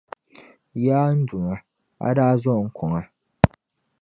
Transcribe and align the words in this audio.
Yaa 0.85 1.09
n 1.17 1.19
Duuma, 1.27 1.55
a 2.07 2.09
daa 2.17 2.33
zo 2.43 2.53
n 2.65 2.67
kuŋa. 2.77 3.01